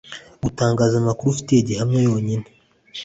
Gutangaza 0.43 0.95
amakuru 0.97 1.27
ufitiye 1.29 1.59
gihamya 1.67 1.99
yonyine. 2.09 2.45